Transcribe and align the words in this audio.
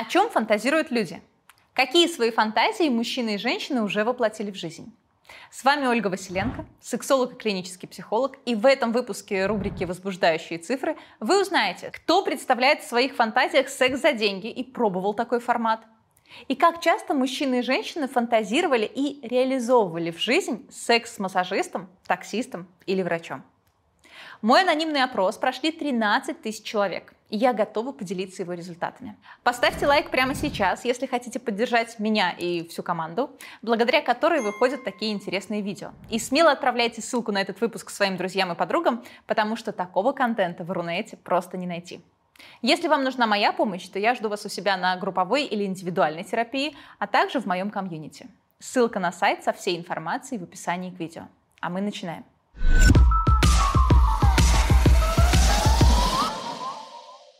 О 0.00 0.04
чем 0.04 0.30
фантазируют 0.30 0.92
люди? 0.92 1.20
Какие 1.74 2.06
свои 2.06 2.30
фантазии 2.30 2.88
мужчины 2.88 3.34
и 3.34 3.36
женщины 3.36 3.82
уже 3.82 4.04
воплотили 4.04 4.52
в 4.52 4.54
жизнь? 4.54 4.94
С 5.50 5.64
вами 5.64 5.86
Ольга 5.86 6.06
Василенко, 6.06 6.66
сексолог 6.80 7.32
и 7.32 7.36
клинический 7.36 7.88
психолог, 7.88 8.38
и 8.44 8.54
в 8.54 8.64
этом 8.64 8.92
выпуске 8.92 9.46
рубрики 9.46 9.82
«Возбуждающие 9.82 10.60
цифры» 10.60 10.96
вы 11.18 11.42
узнаете, 11.42 11.90
кто 11.90 12.22
представляет 12.22 12.82
в 12.82 12.88
своих 12.88 13.16
фантазиях 13.16 13.68
секс 13.68 14.00
за 14.00 14.12
деньги 14.12 14.46
и 14.46 14.62
пробовал 14.62 15.14
такой 15.14 15.40
формат, 15.40 15.80
и 16.46 16.54
как 16.54 16.80
часто 16.80 17.12
мужчины 17.12 17.58
и 17.58 17.62
женщины 17.62 18.06
фантазировали 18.06 18.84
и 18.86 19.18
реализовывали 19.26 20.12
в 20.12 20.20
жизнь 20.20 20.64
секс 20.70 21.16
с 21.16 21.18
массажистом, 21.18 21.88
таксистом 22.06 22.68
или 22.86 23.02
врачом. 23.02 23.42
Мой 24.42 24.62
анонимный 24.62 25.02
опрос 25.02 25.38
прошли 25.38 25.72
13 25.72 26.40
тысяч 26.40 26.62
человек, 26.62 27.14
и 27.30 27.36
я 27.36 27.52
готова 27.52 27.92
поделиться 27.92 28.42
его 28.42 28.54
результатами. 28.54 29.16
Поставьте 29.42 29.86
лайк 29.86 30.10
прямо 30.10 30.34
сейчас, 30.34 30.84
если 30.84 31.06
хотите 31.06 31.38
поддержать 31.38 31.98
меня 31.98 32.32
и 32.32 32.66
всю 32.68 32.82
команду, 32.82 33.30
благодаря 33.62 34.02
которой 34.02 34.40
выходят 34.40 34.84
такие 34.84 35.12
интересные 35.12 35.60
видео. 35.60 35.92
И 36.10 36.18
смело 36.18 36.52
отправляйте 36.52 37.02
ссылку 37.02 37.32
на 37.32 37.40
этот 37.40 37.60
выпуск 37.60 37.90
своим 37.90 38.16
друзьям 38.16 38.52
и 38.52 38.54
подругам, 38.54 39.04
потому 39.26 39.56
что 39.56 39.72
такого 39.72 40.12
контента 40.12 40.64
в 40.64 40.70
Рунете 40.70 41.16
просто 41.16 41.56
не 41.56 41.66
найти. 41.66 42.00
Если 42.62 42.88
вам 42.88 43.02
нужна 43.02 43.26
моя 43.26 43.52
помощь, 43.52 43.88
то 43.88 43.98
я 43.98 44.14
жду 44.14 44.28
вас 44.28 44.44
у 44.44 44.48
себя 44.48 44.76
на 44.76 44.96
групповой 44.96 45.44
или 45.44 45.64
индивидуальной 45.64 46.24
терапии, 46.24 46.76
а 46.98 47.06
также 47.06 47.40
в 47.40 47.46
моем 47.46 47.70
комьюнити. 47.70 48.28
Ссылка 48.60 49.00
на 49.00 49.12
сайт 49.12 49.44
со 49.44 49.52
всей 49.52 49.76
информацией 49.76 50.40
в 50.40 50.44
описании 50.44 50.90
к 50.90 50.98
видео. 50.98 51.28
А 51.60 51.68
мы 51.68 51.80
начинаем. 51.80 52.24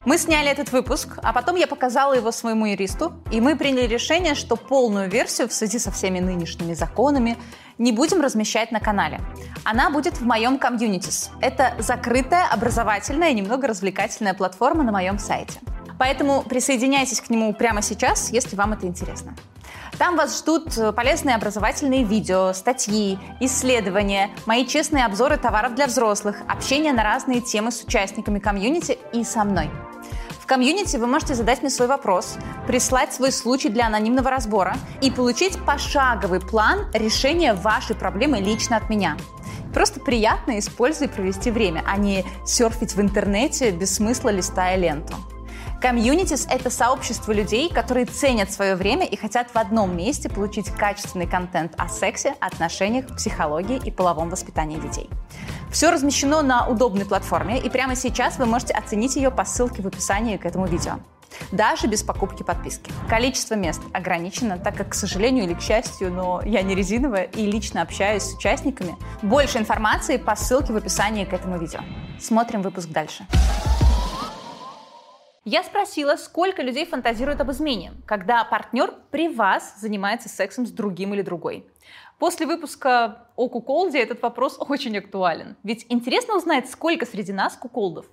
Мы 0.09 0.17
сняли 0.17 0.49
этот 0.49 0.73
выпуск, 0.73 1.19
а 1.23 1.35
потом 1.35 1.57
я 1.57 1.67
показала 1.67 2.15
его 2.15 2.33
своему 2.33 2.65
юристу, 2.65 3.13
и 3.31 3.43
мы 3.43 3.57
приняли 3.57 3.87
решение, 3.87 4.35
что 4.35 4.57
полную 4.57 5.11
версию 5.11 5.51
в 5.51 5.53
связи 5.53 5.79
со 5.79 5.91
всеми 5.91 6.19
нынешними 6.19 6.73
законами 6.73 7.37
не 7.77 7.93
будем 7.93 8.23
размещать 8.23 8.73
на 8.73 8.81
канале. 8.81 9.21
Она 9.65 9.91
будет 9.91 10.19
в 10.19 10.25
моем 10.25 10.59
комьюнитис. 10.59 11.31
Это 11.43 11.75
закрытая, 11.79 12.47
образовательная 12.51 13.33
и 13.33 13.35
немного 13.35 13.69
развлекательная 13.69 14.33
платформа 14.33 14.83
на 14.83 14.93
моем 14.93 15.19
сайте. 15.19 15.61
Поэтому 15.99 16.43
присоединяйтесь 16.43 17.21
к 17.21 17.29
нему 17.29 17.53
прямо 17.53 17.83
сейчас, 17.83 18.31
если 18.31 18.57
вам 18.57 18.73
это 18.73 18.87
интересно. 18.87 19.35
Там 19.99 20.17
вас 20.17 20.39
ждут 20.39 20.79
э, 20.79 20.93
полезные 20.93 21.35
образовательные 21.35 22.05
видео, 22.05 22.53
статьи, 22.53 23.19
исследования, 23.41 24.31
мои 24.47 24.65
честные 24.65 25.05
обзоры 25.05 25.37
товаров 25.37 25.75
для 25.75 25.87
взрослых, 25.87 26.37
общение 26.49 26.93
на 26.93 27.03
разные 27.03 27.41
темы 27.41 27.73
с 27.73 27.83
участниками 27.83 28.39
комьюнити 28.39 28.99
и 29.13 29.25
со 29.25 29.45
мной– 29.45 29.71
комьюнити 30.49 30.97
вы 30.97 31.07
можете 31.07 31.35
задать 31.35 31.61
мне 31.61 31.71
свой 31.71 31.87
вопрос, 31.87 32.37
прислать 32.67 33.13
свой 33.13 33.31
случай 33.31 33.69
для 33.69 33.87
анонимного 33.87 34.31
разбора 34.31 34.77
и 35.03 35.11
получить 35.11 35.59
пошаговый 35.65 36.41
план 36.41 36.87
решения 36.95 37.53
вашей 37.53 37.95
проблемы 37.95 38.39
лично 38.39 38.79
от 38.79 38.89
меня. 38.89 39.17
Просто 39.75 40.01
приятно 40.01 40.59
использовать 40.59 41.13
и 41.13 41.15
провести 41.15 41.51
время, 41.51 41.85
а 41.87 41.99
не 41.99 42.25
серфить 42.47 42.95
в 42.95 43.01
интернете 43.01 43.71
без 43.71 43.95
смысла 43.97 44.31
листая 44.31 44.77
ленту. 44.77 45.15
Комьюнитис— 45.81 46.49
это 46.51 46.71
сообщество 46.71 47.31
людей, 47.31 47.71
которые 47.73 48.05
ценят 48.05 48.51
свое 48.51 48.75
время 48.75 49.07
и 49.07 49.17
хотят 49.17 49.49
в 49.53 49.57
одном 49.57 49.97
месте 49.97 50.29
получить 50.29 50.71
качественный 50.71 51.29
контент 51.29 51.75
о 51.79 51.89
сексе, 51.89 52.35
отношениях, 52.41 53.07
психологии 53.15 53.81
и 53.85 53.93
половом 53.93 54.29
воспитании 54.29 54.81
детей. 54.81 55.09
Все 55.71 55.93
размещено 55.93 56.43
на 56.43 56.67
удобной 56.67 57.05
платформе, 57.05 57.61
и 57.61 57.71
прямо 57.71 57.95
сейчас 57.95 58.39
вы 58.39 58.47
можете 58.47 58.75
оценить 58.75 59.15
ее 59.15 59.31
по 59.31 59.45
ссылке 59.45 59.83
в 59.83 59.87
описании 59.87 60.37
к 60.37 60.47
этому 60.47 60.67
видео. 60.67 60.95
Даже 61.53 61.87
без 61.87 62.03
покупки 62.03 62.43
подписки. 62.43 62.91
Количество 63.09 63.55
мест 63.55 63.81
ограничено, 63.93 64.59
так 64.59 64.77
как, 64.77 64.89
к 64.89 64.95
сожалению 64.95 65.45
или 65.45 65.55
к 65.55 65.61
счастью, 65.61 66.11
но 66.13 66.43
я 66.45 66.63
не 66.63 66.75
резиновая 66.75 67.25
и 67.25 67.47
лично 67.47 67.83
общаюсь 67.83 68.25
с 68.25 68.35
участниками. 68.35 68.97
Больше 69.23 69.59
информации 69.59 70.17
по 70.17 70.35
ссылке 70.35 70.73
в 70.73 70.77
описании 70.77 71.25
к 71.25 71.33
этому 71.33 71.57
видео. 71.57 71.81
Смотрим 72.19 72.63
выпуск 72.63 72.89
дальше. 72.89 73.27
Я 75.51 75.63
спросила, 75.63 76.17
сколько 76.17 76.61
людей 76.61 76.85
фантазирует 76.85 77.41
об 77.41 77.51
измене, 77.51 77.95
когда 78.05 78.45
партнер 78.45 78.93
при 79.11 79.29
вас 79.29 79.81
занимается 79.81 80.29
сексом 80.29 80.67
с 80.67 80.71
другим 80.71 81.15
или 81.15 81.23
другой. 81.23 81.65
После 82.19 82.45
выпуска 82.45 83.27
о 83.35 83.49
куколде 83.49 83.99
этот 83.99 84.21
вопрос 84.21 84.57
очень 84.69 84.99
актуален. 84.99 85.57
Ведь 85.63 85.87
интересно 85.89 86.37
узнать, 86.37 86.69
сколько 86.69 87.07
среди 87.07 87.33
нас 87.33 87.57
куколдов. 87.57 88.05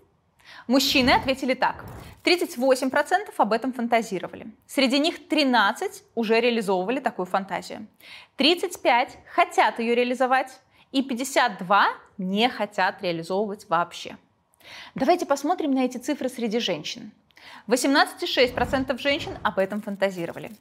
Мужчины 0.68 1.10
ответили 1.10 1.56
так. 1.56 1.84
38% 2.24 3.34
об 3.38 3.52
этом 3.52 3.74
фантазировали. 3.74 4.48
Среди 4.66 4.98
них 4.98 5.28
13 5.28 6.06
уже 6.16 6.40
реализовывали 6.40 7.02
такую 7.02 7.26
фантазию. 7.26 7.88
35 8.38 9.18
хотят 9.28 9.80
ее 9.80 9.94
реализовать, 9.94 10.58
и 10.94 11.04
52 11.04 11.88
не 12.18 12.48
хотят 12.48 13.02
реализовывать 13.02 13.68
вообще. 13.68 14.16
Давайте 14.96 15.26
посмотрим 15.26 15.72
на 15.72 15.84
эти 15.84 15.98
цифры 15.98 16.30
среди 16.30 16.60
женщин. 16.60 17.12
18,6% 17.68 18.98
женщин 19.00 19.38
об 19.44 19.60
этом 19.60 19.82
фантазировали. 19.82 20.52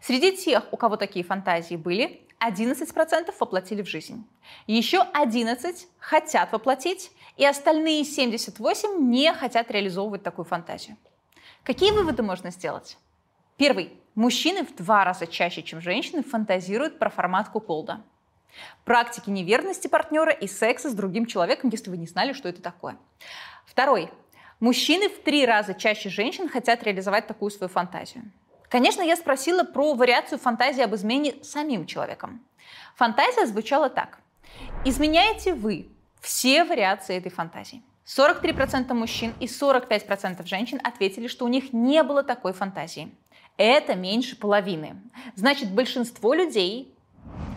Среди 0.00 0.36
тех, 0.36 0.64
у 0.72 0.76
кого 0.76 0.96
такие 0.96 1.24
фантазии 1.24 1.76
были, 1.76 2.20
11% 2.40 3.34
воплотили 3.38 3.82
в 3.82 3.88
жизнь. 3.88 4.26
Еще 4.66 5.00
11 5.00 5.88
хотят 5.98 6.52
воплотить, 6.52 7.10
и 7.36 7.44
остальные 7.44 8.04
78 8.04 9.10
не 9.10 9.32
хотят 9.32 9.70
реализовывать 9.70 10.22
такую 10.22 10.44
фантазию. 10.44 10.96
Какие 11.62 11.90
выводы 11.92 12.22
можно 12.22 12.50
сделать? 12.50 12.98
Первый. 13.56 13.92
Мужчины 14.14 14.64
в 14.64 14.74
два 14.74 15.04
раза 15.04 15.26
чаще, 15.26 15.62
чем 15.62 15.80
женщины, 15.80 16.22
фантазируют 16.22 16.98
про 16.98 17.10
формат 17.10 17.48
куколда. 17.48 18.02
Практики 18.84 19.28
неверности 19.28 19.88
партнера 19.88 20.32
и 20.32 20.46
секса 20.46 20.90
с 20.90 20.94
другим 20.94 21.26
человеком, 21.26 21.70
если 21.70 21.90
вы 21.90 21.96
не 21.96 22.06
знали, 22.06 22.32
что 22.32 22.48
это 22.48 22.62
такое. 22.62 22.96
Второй. 23.66 24.10
Мужчины 24.60 25.10
в 25.10 25.18
три 25.22 25.44
раза 25.44 25.74
чаще 25.74 26.08
женщин 26.08 26.48
хотят 26.48 26.82
реализовать 26.82 27.26
такую 27.26 27.50
свою 27.50 27.68
фантазию. 27.68 28.24
Конечно, 28.70 29.02
я 29.02 29.16
спросила 29.16 29.64
про 29.64 29.94
вариацию 29.94 30.38
фантазии 30.38 30.82
об 30.82 30.94
измене 30.94 31.34
самим 31.42 31.84
человеком. 31.84 32.42
Фантазия 32.94 33.46
звучала 33.46 33.90
так. 33.90 34.18
Изменяете 34.84 35.54
вы 35.54 35.88
все 36.20 36.64
вариации 36.64 37.16
этой 37.16 37.30
фантазии. 37.30 37.82
43% 38.06 38.94
мужчин 38.94 39.34
и 39.40 39.46
45% 39.46 40.46
женщин 40.46 40.80
ответили, 40.82 41.26
что 41.26 41.44
у 41.44 41.48
них 41.48 41.74
не 41.74 42.02
было 42.02 42.22
такой 42.22 42.54
фантазии. 42.54 43.12
Это 43.58 43.94
меньше 43.94 44.36
половины. 44.36 44.96
Значит, 45.34 45.70
большинство 45.70 46.32
людей 46.32 46.94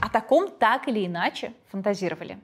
о 0.02 0.10
таком 0.10 0.50
так 0.52 0.88
или 0.88 1.06
иначе 1.06 1.54
фантазировали. 1.72 2.40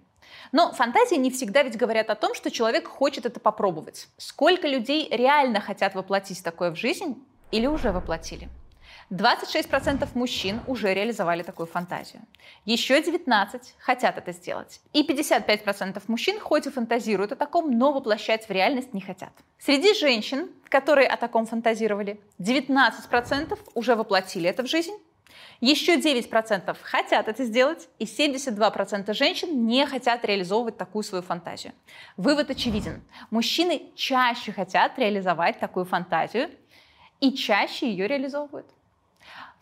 Но 0.51 0.71
фантазии 0.73 1.15
не 1.15 1.31
всегда 1.31 1.63
ведь 1.63 1.77
говорят 1.77 2.09
о 2.09 2.15
том, 2.15 2.33
что 2.33 2.51
человек 2.51 2.87
хочет 2.87 3.25
это 3.25 3.39
попробовать. 3.39 4.07
Сколько 4.17 4.67
людей 4.67 5.07
реально 5.11 5.61
хотят 5.61 5.95
воплотить 5.95 6.43
такое 6.43 6.71
в 6.71 6.75
жизнь 6.75 7.23
или 7.51 7.67
уже 7.67 7.91
воплотили? 7.91 8.49
26% 9.11 10.07
мужчин 10.15 10.61
уже 10.65 10.93
реализовали 10.93 11.43
такую 11.43 11.67
фантазию. 11.67 12.23
Еще 12.65 13.01
19 13.01 13.75
хотят 13.77 14.17
это 14.17 14.31
сделать. 14.31 14.81
И 14.93 15.05
55% 15.05 16.01
мужчин 16.07 16.39
хоть 16.39 16.65
и 16.65 16.71
фантазируют 16.71 17.31
о 17.31 17.35
таком, 17.35 17.77
но 17.77 17.91
воплощать 17.91 18.47
в 18.47 18.51
реальность 18.51 18.93
не 18.93 19.01
хотят. 19.01 19.31
Среди 19.59 19.93
женщин, 19.93 20.49
которые 20.69 21.07
о 21.07 21.17
таком 21.17 21.45
фантазировали, 21.45 22.19
19% 22.39 23.57
уже 23.75 23.95
воплотили 23.95 24.49
это 24.49 24.63
в 24.63 24.67
жизнь, 24.67 24.95
еще 25.61 25.97
9% 25.97 26.77
хотят 26.81 27.27
это 27.27 27.43
сделать, 27.43 27.87
и 27.99 28.05
72% 28.05 29.13
женщин 29.13 29.65
не 29.65 29.85
хотят 29.85 30.25
реализовывать 30.25 30.77
такую 30.77 31.03
свою 31.03 31.23
фантазию. 31.23 31.73
Вывод 32.17 32.49
очевиден. 32.49 33.01
Мужчины 33.31 33.83
чаще 33.95 34.51
хотят 34.51 34.97
реализовать 34.99 35.59
такую 35.59 35.85
фантазию 35.85 36.49
и 37.19 37.33
чаще 37.33 37.89
ее 37.89 38.07
реализовывают. 38.07 38.67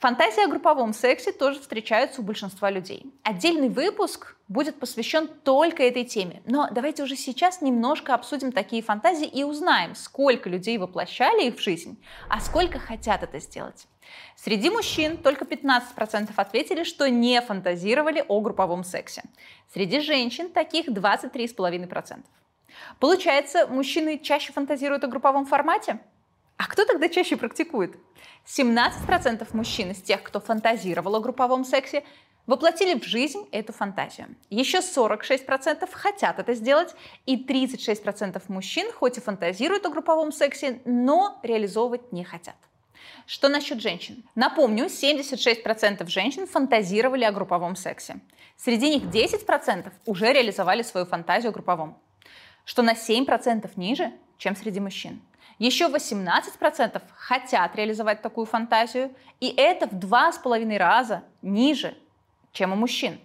Фантазии 0.03 0.43
о 0.43 0.49
групповом 0.49 0.91
сексе 0.91 1.31
тоже 1.31 1.61
встречаются 1.61 2.19
у 2.19 2.25
большинства 2.25 2.69
людей. 2.69 3.05
Отдельный 3.23 3.69
выпуск 3.69 4.35
будет 4.49 4.77
посвящен 4.77 5.29
только 5.29 5.83
этой 5.83 6.03
теме. 6.03 6.41
Но 6.45 6.67
давайте 6.69 7.03
уже 7.03 7.15
сейчас 7.15 7.61
немножко 7.61 8.13
обсудим 8.13 8.51
такие 8.51 8.83
фантазии 8.83 9.25
и 9.25 9.45
узнаем, 9.45 9.95
сколько 9.95 10.49
людей 10.49 10.77
воплощали 10.77 11.47
их 11.47 11.55
в 11.55 11.61
жизнь, 11.61 11.97
а 12.27 12.41
сколько 12.41 12.79
хотят 12.79 13.23
это 13.23 13.39
сделать. 13.39 13.87
Среди 14.35 14.69
мужчин 14.69 15.17
только 15.17 15.45
15% 15.45 16.31
ответили, 16.35 16.83
что 16.83 17.09
не 17.09 17.39
фантазировали 17.41 18.25
о 18.27 18.41
групповом 18.41 18.83
сексе. 18.83 19.23
Среди 19.73 19.99
женщин 19.99 20.49
таких 20.49 20.87
23,5%. 20.87 22.23
Получается, 22.99 23.67
мужчины 23.67 24.19
чаще 24.19 24.51
фантазируют 24.51 25.03
о 25.03 25.07
групповом 25.07 25.45
формате? 25.45 25.99
А 26.57 26.67
кто 26.67 26.85
тогда 26.85 27.09
чаще 27.09 27.37
практикует? 27.37 27.95
17% 28.45 29.47
мужчин 29.53 29.91
из 29.91 30.01
тех, 30.01 30.21
кто 30.23 30.39
фантазировал 30.39 31.15
о 31.15 31.19
групповом 31.19 31.63
сексе, 31.63 32.03
воплотили 32.45 32.99
в 32.99 33.03
жизнь 33.03 33.47
эту 33.51 33.73
фантазию. 33.73 34.35
Еще 34.49 34.79
46% 34.79 35.89
хотят 35.91 36.39
это 36.39 36.53
сделать, 36.53 36.93
и 37.25 37.37
36% 37.37 38.41
мужчин 38.49 38.91
хоть 38.91 39.17
и 39.17 39.21
фантазируют 39.21 39.85
о 39.85 39.89
групповом 39.89 40.31
сексе, 40.31 40.81
но 40.85 41.39
реализовывать 41.43 42.11
не 42.11 42.23
хотят. 42.23 42.55
Что 43.25 43.47
насчет 43.47 43.81
женщин? 43.81 44.23
Напомню, 44.35 44.85
76% 44.85 46.07
женщин 46.07 46.47
фантазировали 46.47 47.23
о 47.23 47.31
групповом 47.31 47.75
сексе. 47.75 48.19
Среди 48.57 48.89
них 48.89 49.03
10% 49.03 49.91
уже 50.05 50.33
реализовали 50.33 50.81
свою 50.81 51.05
фантазию 51.05 51.49
о 51.49 51.53
групповом, 51.53 51.97
что 52.65 52.81
на 52.81 52.93
7% 52.93 53.69
ниже, 53.75 54.11
чем 54.37 54.55
среди 54.55 54.79
мужчин. 54.79 55.21
Еще 55.59 55.85
18% 55.87 57.01
хотят 57.15 57.75
реализовать 57.75 58.21
такую 58.21 58.45
фантазию, 58.45 59.13
и 59.39 59.53
это 59.55 59.87
в 59.87 59.97
два 59.97 60.31
с 60.31 60.37
половиной 60.37 60.77
раза 60.77 61.23
ниже, 61.41 61.95
чем 62.51 62.73
у 62.73 62.75
мужчин. 62.75 63.19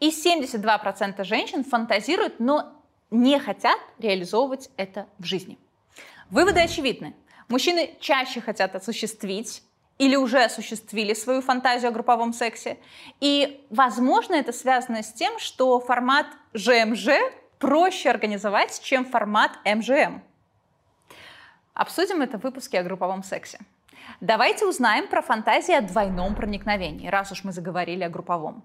И 0.00 0.10
72% 0.10 1.24
женщин 1.24 1.64
фантазируют, 1.64 2.38
но 2.40 2.72
не 3.10 3.38
хотят 3.38 3.78
реализовывать 3.98 4.70
это 4.76 5.06
в 5.18 5.24
жизни. 5.24 5.58
Выводы 6.30 6.60
очевидны. 6.60 7.14
Мужчины 7.48 7.94
чаще 8.00 8.40
хотят 8.40 8.74
осуществить 8.74 9.62
или 9.98 10.16
уже 10.16 10.42
осуществили 10.42 11.14
свою 11.14 11.40
фантазию 11.40 11.90
о 11.90 11.92
групповом 11.92 12.32
сексе. 12.32 12.78
И, 13.20 13.64
возможно, 13.70 14.34
это 14.34 14.52
связано 14.52 15.02
с 15.02 15.12
тем, 15.12 15.38
что 15.38 15.80
формат 15.80 16.26
ЖМЖ 16.54 17.08
проще 17.58 18.10
организовать, 18.10 18.80
чем 18.82 19.04
формат 19.04 19.52
МЖМ. 19.64 20.20
Обсудим 21.72 22.22
это 22.22 22.38
в 22.38 22.42
выпуске 22.42 22.80
о 22.80 22.82
групповом 22.82 23.22
сексе. 23.22 23.58
Давайте 24.20 24.66
узнаем 24.66 25.08
про 25.08 25.22
фантазии 25.22 25.74
о 25.74 25.80
двойном 25.80 26.34
проникновении, 26.34 27.08
раз 27.08 27.32
уж 27.32 27.44
мы 27.44 27.52
заговорили 27.52 28.04
о 28.04 28.08
групповом. 28.08 28.64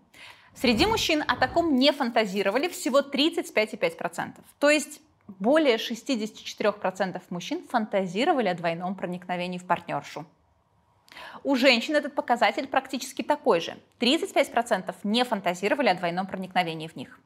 Среди 0.53 0.85
мужчин 0.85 1.23
о 1.27 1.35
таком 1.35 1.75
не 1.75 1.91
фантазировали 1.91 2.67
всего 2.67 2.99
35,5%. 2.99 4.33
То 4.59 4.69
есть 4.69 5.01
более 5.39 5.77
64% 5.77 7.21
мужчин 7.29 7.65
фантазировали 7.67 8.47
о 8.47 8.55
двойном 8.55 8.95
проникновении 8.95 9.57
в 9.57 9.65
партнершу. 9.65 10.25
У 11.43 11.55
женщин 11.55 11.95
этот 11.95 12.15
показатель 12.15 12.67
практически 12.67 13.21
такой 13.21 13.59
же. 13.59 13.77
35% 13.99 14.95
не 15.03 15.23
фантазировали 15.25 15.89
о 15.89 15.95
двойном 15.95 16.27
проникновении 16.27 16.87
в 16.87 16.95
них. 16.95 17.19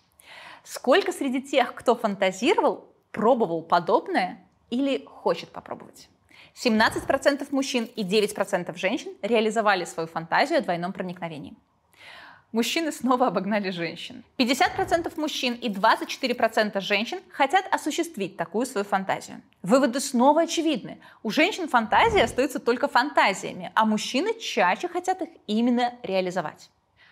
Сколько 0.64 1.12
среди 1.12 1.42
тех, 1.42 1.76
кто 1.76 1.96
фантазировал, 1.96 2.88
пробовал 3.12 3.62
подобное 3.62 4.40
или 4.70 5.06
хочет 5.06 5.50
попробовать? 5.50 6.10
17% 6.56 7.48
мужчин 7.52 7.86
и 7.96 8.04
9% 8.04 8.76
женщин 8.78 9.12
реализовали 9.22 9.86
свою 9.86 10.08
фантазию 10.08 10.60
о 10.60 10.62
двойном 10.62 10.94
проникновении 10.94 11.56
мужчины 12.56 12.92
снова 12.92 13.28
обогнали 13.28 13.70
женщин. 13.70 14.24
50% 14.38 15.20
мужчин 15.20 15.54
и 15.56 15.70
24% 15.70 16.80
женщин 16.80 17.20
хотят 17.30 17.66
осуществить 17.72 18.38
такую 18.38 18.66
свою 18.66 18.86
фантазию. 18.86 19.42
Выводы 19.62 20.00
снова 20.00 20.44
очевидны. 20.44 20.98
У 21.22 21.32
женщин 21.32 21.68
фантазии 21.68 22.22
остаются 22.22 22.60
только 22.60 22.88
фантазиями, 22.88 23.72
а 23.76 23.86
мужчины 23.86 24.40
чаще 24.40 24.88
хотят 24.88 25.22
их 25.22 25.30
именно 25.48 25.94
реализовать. 26.02 26.70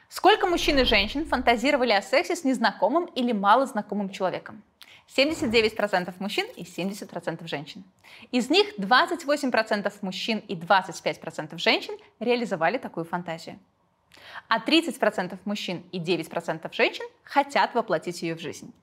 Сколько 0.07 0.47
мужчин 0.47 0.79
и 0.79 0.85
женщин 0.85 1.25
фантазировали 1.25 1.91
о 1.91 2.01
сексе 2.01 2.35
с 2.35 2.45
незнакомым 2.45 3.05
или 3.05 3.33
малознакомым 3.33 4.09
человеком? 4.09 4.63
79% 5.17 6.13
мужчин 6.19 6.45
и 6.55 6.63
70% 6.63 7.45
женщин. 7.47 7.83
Из 8.31 8.49
них 8.49 8.79
28% 8.79 9.93
мужчин 10.01 10.37
и 10.47 10.55
25% 10.55 11.57
женщин 11.57 11.95
реализовали 12.19 12.77
такую 12.77 13.05
фантазию 13.05 13.59
а 14.47 14.59
30% 14.59 15.37
мужчин 15.45 15.83
и 15.91 15.99
9% 15.99 16.73
женщин 16.73 17.05
хотят 17.23 17.73
воплотить 17.73 18.21
ее 18.21 18.35
в 18.35 18.39
жизнь. 18.39 18.73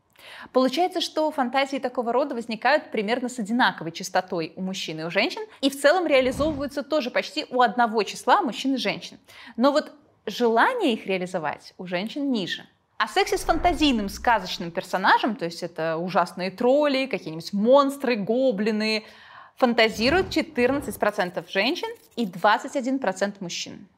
Получается, 0.53 1.01
что 1.01 1.31
фантазии 1.31 1.79
такого 1.79 2.13
рода 2.13 2.35
возникают 2.35 2.91
примерно 2.91 3.29
с 3.29 3.39
одинаковой 3.39 3.93
частотой 3.93 4.53
у 4.57 4.63
мужчин 4.63 5.01
и 5.01 5.05
у 5.05 5.11
женщин, 5.11 5.43
и 5.61 5.71
в 5.71 5.81
целом 5.81 6.07
реализовываются 6.07 6.83
тоже 6.83 7.11
почти 7.11 7.47
у 7.51 7.63
одного 7.63 8.03
числа 8.03 8.43
мужчин 8.43 8.75
и 8.75 8.79
женщин. 8.79 9.19
Но 9.57 9.73
вот 9.73 9.93
желание 10.27 10.93
их 10.93 11.07
реализовать 11.07 11.75
у 11.79 11.87
женщин 11.87 12.31
ниже. 12.31 12.67
О 12.99 13.09
сексе 13.09 13.39
с 13.39 13.45
фантазийным 13.45 14.11
сказочным 14.11 14.71
персонажем, 14.71 15.35
то 15.35 15.47
есть 15.47 15.63
это 15.63 15.97
ужасные 15.97 16.51
тролли, 16.51 17.07
какие-нибудь 17.07 17.53
монстры, 17.55 18.17
гоблины, 18.17 19.07
фантазируют 19.57 20.29
14% 20.29 21.51
женщин 21.51 21.89
и 22.17 22.27
21% 22.27 23.37
мужчин. 23.41 23.89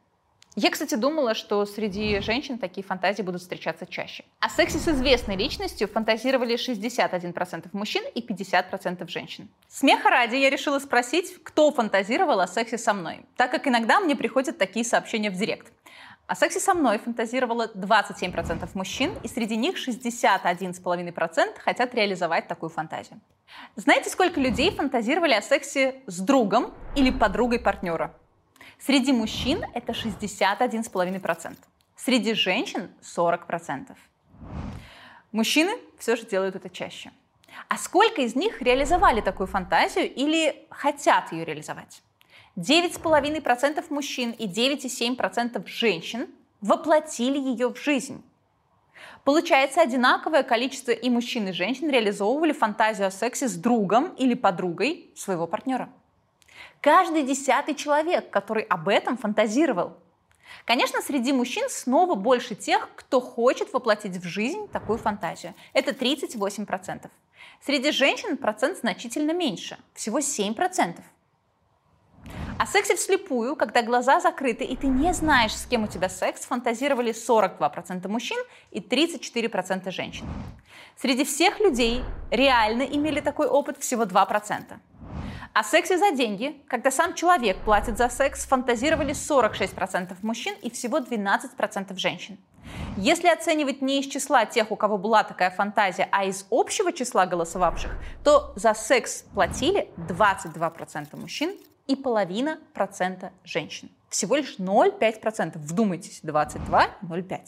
Я, 0.54 0.70
кстати, 0.70 0.96
думала, 0.96 1.34
что 1.34 1.64
среди 1.64 2.20
женщин 2.20 2.58
такие 2.58 2.84
фантазии 2.84 3.22
будут 3.22 3.40
встречаться 3.40 3.86
чаще. 3.86 4.24
О 4.38 4.50
сексе 4.50 4.78
с 4.78 4.86
известной 4.86 5.34
личностью 5.34 5.88
фантазировали 5.88 6.56
61% 6.56 7.70
мужчин 7.72 8.04
и 8.14 8.20
50% 8.20 9.08
женщин. 9.08 9.48
Смеха 9.68 10.10
ради 10.10 10.36
я 10.36 10.50
решила 10.50 10.78
спросить, 10.78 11.42
кто 11.42 11.72
фантазировал 11.72 12.40
о 12.40 12.46
сексе 12.46 12.76
со 12.76 12.92
мной, 12.92 13.24
так 13.36 13.50
как 13.50 13.66
иногда 13.66 14.00
мне 14.00 14.14
приходят 14.14 14.58
такие 14.58 14.84
сообщения 14.84 15.30
в 15.30 15.36
директ. 15.36 15.72
О 16.26 16.34
сексе 16.34 16.60
со 16.60 16.74
мной 16.74 16.98
фантазировало 16.98 17.70
27% 17.74 18.68
мужчин, 18.74 19.12
и 19.22 19.28
среди 19.28 19.56
них 19.56 19.76
61,5% 19.76 21.58
хотят 21.58 21.94
реализовать 21.94 22.46
такую 22.46 22.68
фантазию. 22.68 23.20
Знаете, 23.76 24.10
сколько 24.10 24.38
людей 24.38 24.70
фантазировали 24.70 25.32
о 25.32 25.42
сексе 25.42 26.02
с 26.06 26.20
другом 26.20 26.74
или 26.94 27.10
подругой 27.10 27.58
партнера? 27.58 28.14
Среди 28.84 29.12
мужчин 29.12 29.64
это 29.74 29.92
61,5%. 29.92 31.56
Среди 31.94 32.34
женщин 32.34 32.90
40%. 33.00 33.96
Мужчины 35.30 35.70
все 35.98 36.16
же 36.16 36.26
делают 36.26 36.56
это 36.56 36.68
чаще. 36.68 37.12
А 37.68 37.78
сколько 37.78 38.22
из 38.22 38.34
них 38.34 38.60
реализовали 38.60 39.20
такую 39.20 39.46
фантазию 39.46 40.12
или 40.12 40.66
хотят 40.68 41.30
ее 41.30 41.44
реализовать? 41.44 42.02
9,5% 42.56 43.84
мужчин 43.90 44.32
и 44.32 44.48
9,7% 44.48 45.64
женщин 45.68 46.26
воплотили 46.60 47.38
ее 47.38 47.68
в 47.72 47.78
жизнь. 47.78 48.20
Получается, 49.22 49.80
одинаковое 49.80 50.42
количество 50.42 50.90
и 50.90 51.08
мужчин, 51.08 51.46
и 51.46 51.52
женщин 51.52 51.88
реализовывали 51.88 52.52
фантазию 52.52 53.06
о 53.06 53.12
сексе 53.12 53.46
с 53.46 53.54
другом 53.54 54.08
или 54.14 54.34
подругой 54.34 55.12
своего 55.14 55.46
партнера. 55.46 55.88
Каждый 56.80 57.22
десятый 57.22 57.74
человек, 57.74 58.30
который 58.30 58.62
об 58.64 58.88
этом 58.88 59.16
фантазировал. 59.16 59.96
Конечно, 60.64 61.00
среди 61.00 61.32
мужчин 61.32 61.68
снова 61.68 62.14
больше 62.14 62.54
тех, 62.54 62.88
кто 62.94 63.20
хочет 63.20 63.72
воплотить 63.72 64.16
в 64.16 64.24
жизнь 64.24 64.68
такую 64.68 64.98
фантазию. 64.98 65.54
Это 65.72 65.92
38%. 65.92 67.10
Среди 67.64 67.90
женщин 67.92 68.36
процент 68.36 68.78
значительно 68.78 69.32
меньше, 69.32 69.78
всего 69.94 70.18
7%. 70.18 71.00
О 72.58 72.66
сексе 72.66 72.94
вслепую, 72.94 73.56
когда 73.56 73.82
глаза 73.82 74.20
закрыты 74.20 74.64
и 74.64 74.76
ты 74.76 74.86
не 74.86 75.12
знаешь, 75.14 75.54
с 75.56 75.66
кем 75.66 75.84
у 75.84 75.86
тебя 75.88 76.08
секс, 76.08 76.44
фантазировали 76.46 77.12
42% 77.12 78.06
мужчин 78.08 78.38
и 78.70 78.78
34% 78.80 79.90
женщин. 79.90 80.26
Среди 80.96 81.24
всех 81.24 81.58
людей 81.58 82.04
реально 82.30 82.82
имели 82.82 83.20
такой 83.20 83.48
опыт 83.48 83.78
всего 83.78 84.04
2%. 84.04 84.76
О 85.54 85.62
сексе 85.62 85.98
за 85.98 86.12
деньги, 86.12 86.56
когда 86.66 86.90
сам 86.90 87.12
человек 87.14 87.58
платит 87.58 87.98
за 87.98 88.08
секс, 88.08 88.46
фантазировали 88.46 89.12
46% 89.12 90.16
мужчин 90.22 90.54
и 90.62 90.70
всего 90.70 90.98
12% 90.98 91.94
женщин. 91.98 92.38
Если 92.96 93.28
оценивать 93.28 93.82
не 93.82 94.00
из 94.00 94.06
числа 94.06 94.46
тех, 94.46 94.70
у 94.70 94.76
кого 94.76 94.96
была 94.96 95.24
такая 95.24 95.50
фантазия, 95.50 96.08
а 96.10 96.24
из 96.24 96.46
общего 96.50 96.90
числа 96.90 97.26
голосовавших, 97.26 97.92
то 98.24 98.54
за 98.56 98.72
секс 98.72 99.24
платили 99.34 99.90
22% 99.98 101.16
мужчин 101.16 101.54
и 101.86 101.96
половина 101.96 102.58
процента 102.72 103.30
женщин. 103.44 103.90
Всего 104.08 104.36
лишь 104.36 104.58
0,5%. 104.58 105.58
Вдумайтесь, 105.58 106.20
22, 106.22 106.86
0,5. 107.02 107.40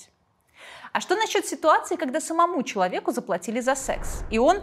А 0.93 1.01
что 1.01 1.17
насчет 1.17 1.47
ситуации, 1.47 1.97
когда 1.97 2.21
самому 2.21 2.63
человеку 2.63 3.13
заплатили 3.13 3.61
за 3.61 3.75
секс, 3.75 4.25
и 4.31 4.39
он 4.39 4.63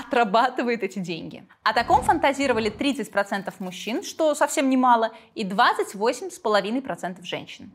отрабатывает 0.00 0.82
эти 0.82 0.98
деньги. 0.98 1.44
О 1.62 1.72
таком 1.72 2.02
фантазировали 2.02 2.70
30% 2.70 3.52
мужчин, 3.58 4.02
что 4.02 4.34
совсем 4.34 4.68
немало, 4.68 5.12
и 5.34 5.44
28,5% 5.44 7.22
женщин. 7.22 7.70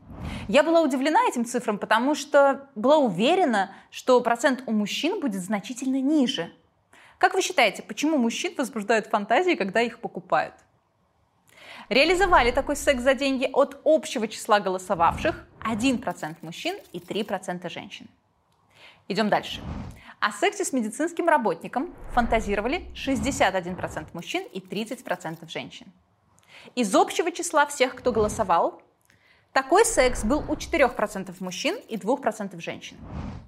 Я 0.48 0.62
была 0.62 0.80
удивлена 0.82 1.20
этим 1.28 1.44
цифрам, 1.44 1.78
потому 1.78 2.14
что 2.14 2.68
была 2.74 2.98
уверена, 2.98 3.72
что 3.90 4.20
процент 4.20 4.62
у 4.66 4.72
мужчин 4.72 5.20
будет 5.20 5.42
значительно 5.42 6.00
ниже. 6.00 6.52
Как 7.18 7.34
вы 7.34 7.40
считаете, 7.40 7.82
почему 7.82 8.18
мужчин 8.18 8.54
возбуждают 8.58 9.06
фантазии, 9.06 9.54
когда 9.54 9.80
их 9.80 10.00
покупают? 10.00 10.54
Реализовали 11.88 12.50
такой 12.50 12.76
секс 12.76 13.02
за 13.02 13.14
деньги 13.14 13.48
от 13.52 13.80
общего 13.84 14.26
числа 14.26 14.60
голосовавших 14.60 15.46
1% 15.60 16.36
мужчин 16.42 16.76
и 16.92 16.98
3% 16.98 17.70
женщин. 17.70 18.08
Идем 19.08 19.28
дальше. 19.28 19.60
О 20.26 20.32
сексе 20.32 20.64
с 20.64 20.72
медицинским 20.72 21.28
работником 21.28 21.94
фантазировали 22.10 22.88
61% 22.96 24.08
мужчин 24.12 24.44
и 24.52 24.58
30% 24.58 25.48
женщин. 25.48 25.86
Из 26.74 26.92
общего 26.96 27.30
числа 27.30 27.64
всех, 27.66 27.94
кто 27.94 28.10
голосовал, 28.10 28.82
Такой 29.52 29.84
секс 29.84 30.24
был 30.24 30.40
у 30.48 30.54
4% 30.54 31.32
мужчин 31.38 31.76
и 31.88 31.96
2% 31.96 32.60
женщин. 32.60 32.96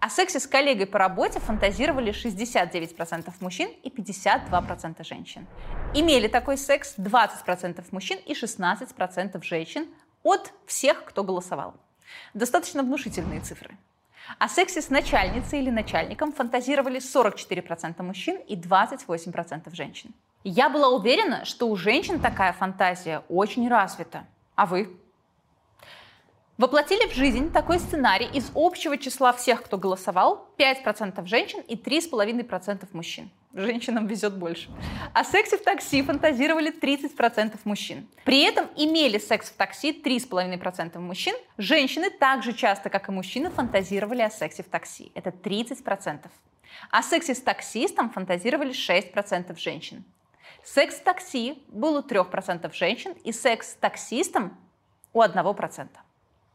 О 0.00 0.08
сексе 0.08 0.38
с 0.38 0.46
коллегой 0.46 0.86
по 0.86 1.00
работе 1.00 1.40
фантазировали 1.40 2.12
69% 2.12 3.34
мужчин 3.40 3.70
и 3.82 3.90
52% 3.90 5.04
женщин. 5.04 5.48
Имели 5.94 6.28
такой 6.28 6.56
секс 6.56 6.94
20% 6.96 7.84
мужчин 7.90 8.18
и 8.24 8.34
16% 8.34 9.42
женщин 9.42 9.88
от 10.22 10.52
всех, 10.64 11.04
кто 11.04 11.24
голосовал. 11.24 11.74
Достаточно 12.34 12.84
внушительные 12.84 13.40
цифры. 13.40 13.76
О 14.38 14.48
сексе 14.48 14.82
с 14.82 14.90
начальницей 14.90 15.60
или 15.60 15.70
начальником 15.70 16.32
фантазировали 16.32 17.00
44% 17.00 18.02
мужчин 18.02 18.36
и 18.46 18.56
28% 18.56 19.74
женщин. 19.74 20.12
Я 20.44 20.68
была 20.68 20.88
уверена, 20.88 21.44
что 21.44 21.68
у 21.68 21.76
женщин 21.76 22.20
такая 22.20 22.52
фантазия 22.52 23.22
очень 23.28 23.68
развита. 23.68 24.26
А 24.54 24.66
вы? 24.66 24.96
Воплотили 26.58 27.08
в 27.08 27.14
жизнь 27.14 27.52
такой 27.52 27.78
сценарий 27.78 28.28
из 28.32 28.50
общего 28.54 28.98
числа 28.98 29.32
всех, 29.32 29.62
кто 29.62 29.78
голосовал, 29.78 30.48
5% 30.58 31.24
женщин 31.26 31.60
и 31.60 31.76
3,5% 31.76 32.88
мужчин. 32.92 33.30
Женщинам 33.54 34.06
везет 34.06 34.36
больше. 34.36 34.68
О 35.14 35.24
сексе 35.24 35.56
в 35.56 35.62
такси 35.62 36.02
фантазировали 36.02 36.70
30% 36.70 37.58
мужчин. 37.64 38.06
При 38.24 38.42
этом 38.42 38.66
имели 38.76 39.18
секс 39.18 39.50
в 39.50 39.56
такси 39.56 39.92
3,5% 39.92 40.98
мужчин. 40.98 41.34
Женщины 41.56 42.10
так 42.10 42.42
же 42.42 42.52
часто, 42.52 42.90
как 42.90 43.08
и 43.08 43.12
мужчины, 43.12 43.50
фантазировали 43.50 44.22
о 44.22 44.30
сексе 44.30 44.62
в 44.62 44.68
такси. 44.68 45.10
Это 45.14 45.30
30%. 45.30 46.26
О 46.90 47.02
сексе 47.02 47.34
с 47.34 47.40
таксистом 47.40 48.10
фантазировали 48.10 48.72
6% 48.72 49.58
женщин. 49.58 50.04
Секс 50.62 50.96
в 50.96 51.02
такси 51.02 51.62
был 51.68 51.96
у 51.96 52.02
3% 52.02 52.72
женщин 52.74 53.12
и 53.24 53.32
секс 53.32 53.72
с 53.72 53.74
таксистом 53.74 54.58
у 55.14 55.22
1%. 55.22 55.88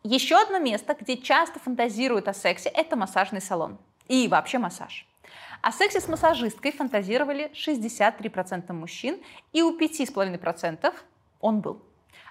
Еще 0.03 0.39
одно 0.39 0.59
место, 0.59 0.95
где 0.99 1.17
часто 1.17 1.59
фантазируют 1.59 2.27
о 2.27 2.33
сексе, 2.33 2.69
это 2.69 2.95
массажный 2.95 3.41
салон. 3.41 3.79
И 4.07 4.27
вообще 4.27 4.59
массаж. 4.59 5.07
О 5.63 5.71
сексе 5.71 6.01
с 6.01 6.09
массажисткой 6.09 6.73
фантазировали 6.73 7.49
63% 7.53 8.73
мужчин, 8.73 9.17
и 9.53 9.61
у 9.61 9.79
5,5% 9.79 10.93
он 11.39 11.61
был. 11.61 11.81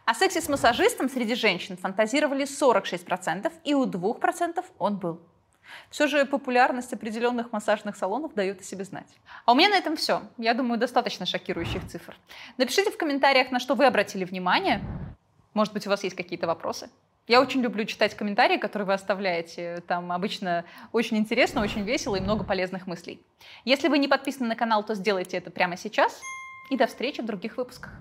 О 0.05 0.13
сексе 0.13 0.43
с 0.43 0.51
массажистом 0.51 1.09
среди 1.09 1.35
женщин 1.35 1.79
фантазировали 1.79 2.45
46%, 2.45 3.51
и 3.65 3.73
у 3.73 3.87
2% 3.87 4.63
он 4.79 4.99
был. 4.99 5.19
Все 5.89 6.09
же 6.09 6.27
популярность 6.27 6.93
определенных 6.93 7.53
массажных 7.53 7.97
салонов 7.97 8.35
дает 8.35 8.61
о 8.61 8.65
себе 8.65 8.85
знать. 8.85 9.09
А 9.47 9.53
у 9.53 9.55
меня 9.55 9.71
на 9.71 9.79
этом 9.79 9.97
все. 9.97 10.21
Я 10.37 10.53
думаю, 10.53 10.79
достаточно 10.79 11.25
шокирующих 11.25 11.89
цифр. 11.89 12.15
Напишите 12.59 12.91
в 12.91 12.99
комментариях, 12.99 13.51
на 13.51 13.61
что 13.61 13.75
вы 13.75 13.87
обратили 13.87 14.27
внимание. 14.27 14.83
Может 15.55 15.73
быть, 15.73 15.87
у 15.87 15.91
вас 15.91 16.05
есть 16.05 16.17
какие-то 16.17 16.47
вопросы. 16.47 16.91
Я 17.29 17.41
очень 17.41 17.63
люблю 17.63 17.85
читать 17.85 18.17
комментарии, 18.17 18.57
которые 18.57 18.87
вы 18.87 18.95
оставляете. 18.95 19.83
Там 19.87 20.11
обычно 20.11 20.65
очень 20.91 21.17
интересно, 21.19 21.63
очень 21.63 21.83
весело 21.83 22.17
и 22.17 22.21
много 22.21 22.43
полезных 22.43 22.89
мыслей. 22.89 23.21
Если 23.65 23.89
вы 23.89 23.99
не 23.99 24.09
подписаны 24.09 24.49
на 24.49 24.57
канал, 24.57 24.85
то 24.85 24.95
сделайте 24.95 25.37
это 25.37 25.51
прямо 25.51 25.77
сейчас. 25.77 26.21
И 26.71 26.77
до 26.77 26.87
встречи 26.87 27.21
в 27.21 27.27
других 27.27 27.57
выпусках. 27.57 27.93